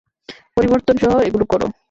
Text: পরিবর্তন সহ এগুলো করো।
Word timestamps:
পরিবর্তন 0.55 0.95
সহ 0.97 1.13
এগুলো 1.27 1.45
করো। 1.45 1.67